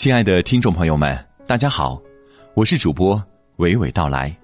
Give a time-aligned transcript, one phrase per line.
[0.00, 1.14] 亲爱的听众朋友们，
[1.46, 2.00] 大家好，
[2.54, 3.22] 我是主播
[3.58, 4.34] 娓娓道来，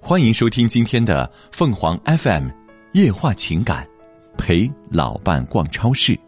[0.00, 2.48] 欢迎收听今天的凤凰 FM
[2.94, 3.86] 夜话情感，
[4.38, 6.18] 陪老伴逛超市。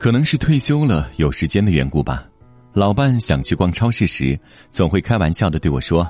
[0.00, 2.26] 可能是退休了有时间的缘故吧，
[2.72, 4.36] 老伴想去逛超市时，
[4.72, 6.04] 总会开玩笑的对我说：“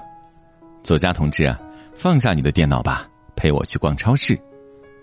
[0.83, 1.55] 左家同志，
[1.95, 3.07] 放下你的电脑吧，
[3.37, 4.35] 陪我去逛超市。”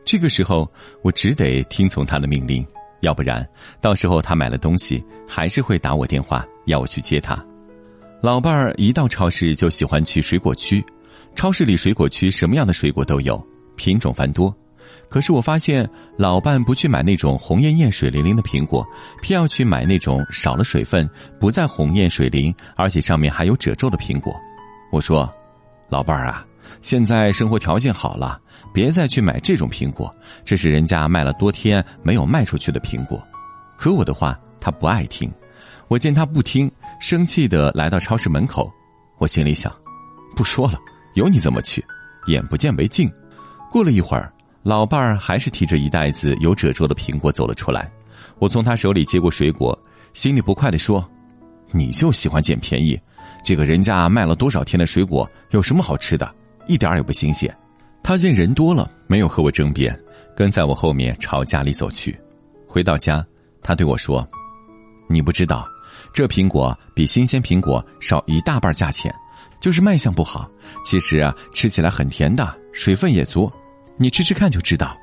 [0.03, 0.67] 这个时候，
[1.03, 2.65] 我只得听从他的命令。
[3.01, 3.47] 要不然，
[3.79, 7.37] 到时候他买了东西，还是会打我电话要我去接他。
[8.21, 10.83] 老伴儿一到超市就喜欢去水果区，
[11.35, 13.41] 超市里水果区什么样的水果都有，
[13.75, 14.55] 品种繁多。
[15.09, 15.87] 可是我发现
[16.17, 18.85] 老伴不去买那种红艳艳、水灵灵的苹果，
[19.21, 21.07] 偏要去买那种少了水分、
[21.39, 24.33] 不再红艳水灵，而且上面还有褶皱的苹果。
[24.91, 25.31] 我说
[25.89, 26.45] ：“老伴儿啊。”
[26.79, 28.39] 现在生活条件好了，
[28.73, 33.21] 别再去买这种苹果，这是人家卖了多天没有卖出去的苹果。
[33.77, 35.31] 可我的话他不爱听，
[35.87, 38.71] 我见他不听，生气的来到超市门口。
[39.17, 39.73] 我心里想，
[40.35, 40.79] 不说了，
[41.15, 41.83] 有你怎么去？
[42.27, 43.11] 眼不见为净。
[43.71, 44.31] 过了一会儿，
[44.63, 47.91] 老伴儿还是提着一袋子有褶皱的苹果走了出来。
[48.39, 49.77] 我从他手里接过水果，
[50.13, 51.07] 心里不快的说
[51.71, 52.99] ：“你就喜欢捡便宜，
[53.43, 56.33] 这个人家卖了多少天的水果，有什么好吃的？”
[56.65, 57.53] 一点儿也不新鲜，
[58.01, 59.97] 他见人多了，没有和我争辩，
[60.35, 62.17] 跟在我后面朝家里走去。
[62.65, 63.25] 回到家，
[63.61, 64.25] 他对我说
[65.07, 65.67] ：“你不知道，
[66.11, 69.13] 这苹果比新鲜苹果少一大半价钱，
[69.59, 70.49] 就是卖相不好。
[70.83, 73.51] 其实啊，吃起来很甜的，水分也足，
[73.97, 74.97] 你吃吃看就知道。”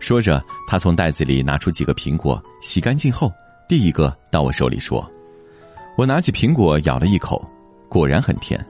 [0.00, 3.30] 说着，他从袋子里拿出几个苹果，洗干净后
[3.68, 5.06] 第一个到我手里说
[5.96, 7.44] ：“我拿起苹果咬了一口，
[7.88, 8.64] 果然很甜。”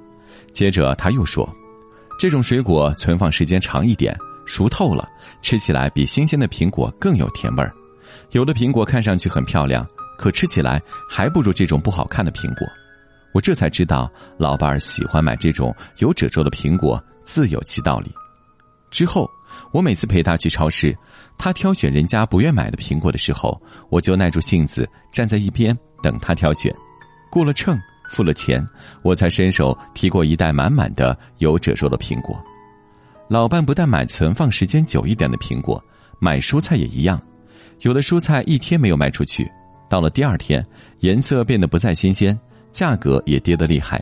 [0.53, 1.49] 接着他又说。
[2.19, 5.09] 这种水果存放时间长一点，熟透了，
[5.41, 7.73] 吃起来比新鲜的苹果更有甜味儿。
[8.33, 9.87] 有的苹果看上去很漂亮，
[10.21, 12.69] 可吃起来还不如这种不好看的苹果。
[13.33, 18.13] 我这才知道，老伴儿喜欢买这种有褶皱的苹果，自有其道理。
[18.91, 19.27] 之后，
[19.73, 20.95] 我每次陪他去超市，
[21.39, 23.59] 他挑选人家不愿买的苹果的时候，
[23.89, 26.71] 我就耐住性子站在一边等他挑选。
[27.31, 27.81] 过了秤。
[28.11, 28.67] 付了钱，
[29.03, 32.37] 我才伸手提过一袋满满的有褶皱的苹果。
[33.29, 35.81] 老伴不但买存放时间久一点的苹果，
[36.19, 37.23] 买蔬菜也一样。
[37.83, 39.49] 有的蔬菜一天没有卖出去，
[39.91, 40.65] 到了第二天，
[41.01, 42.39] 颜色变得不再新鲜，
[42.71, 44.01] 价格也跌得厉害。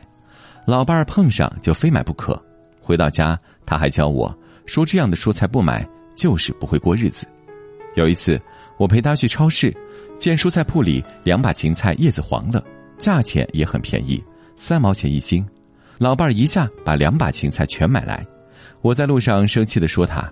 [0.66, 2.40] 老伴儿碰上就非买不可。
[2.78, 4.32] 回到家，他还教我
[4.66, 7.26] 说：“这样的蔬菜不买，就是不会过日子。”
[7.96, 8.38] 有一次，
[8.76, 9.74] 我陪他去超市，
[10.18, 12.62] 见蔬菜铺里两把芹菜叶子黄了。
[12.98, 14.22] 价钱也很便宜，
[14.56, 15.42] 三毛钱一斤。
[15.96, 18.26] 老伴儿一下把两把芹菜全买来。
[18.82, 20.30] 我在路上生气的说他：“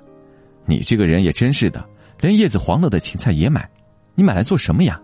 [0.66, 1.82] 你这个人也真是的，
[2.20, 3.66] 连叶子黄了的芹菜也买，
[4.14, 5.00] 你买来做什么呀？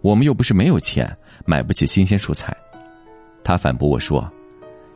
[0.00, 2.56] 我们又不是没有钱，买不起新鲜蔬菜。”
[3.44, 4.30] 他反驳我说：“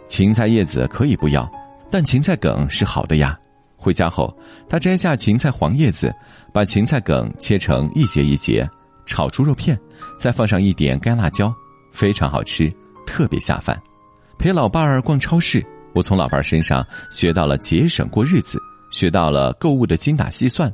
[0.09, 1.50] 芹菜叶子可以不要，
[1.91, 3.38] 但芹菜梗是好的呀。”
[3.76, 4.37] 回家后，
[4.69, 6.12] 他摘下芹菜黄叶子，
[6.53, 8.69] 把芹菜梗切成一节一节，
[9.06, 9.78] 炒猪肉片，
[10.19, 11.55] 再放上一点干辣椒。
[11.93, 12.72] 非常好吃，
[13.06, 13.81] 特别下饭。
[14.37, 18.59] 陪老伴儿逛超市，我从老伴儿身上学到了节省过日子，
[18.91, 20.72] 学到了购物的精打细算。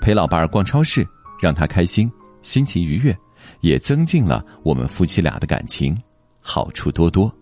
[0.00, 1.06] 陪老伴儿逛超市，
[1.40, 2.10] 让他开心，
[2.42, 3.16] 心情愉悦，
[3.60, 5.96] 也增进了我们夫妻俩的感情，
[6.40, 7.32] 好处多多。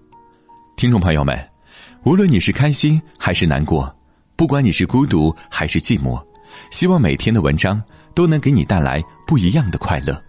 [0.77, 1.37] 听众朋友们，
[2.05, 3.95] 无论你是开心还是难过，
[4.37, 6.23] 不管你是孤独还是寂寞，
[6.71, 7.83] 希望每天的文章
[8.15, 10.23] 都能给你带来不一样的快乐。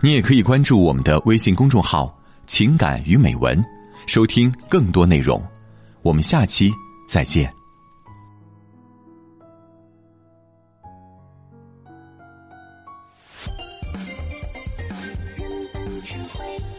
[0.00, 2.18] 你也可以关注我们的微信公众号。
[2.44, 3.64] 情感与美文，
[4.06, 5.42] 收听更多内容。
[6.02, 6.70] 我们下期
[7.08, 7.61] 再见。
[16.04, 16.71] 只会。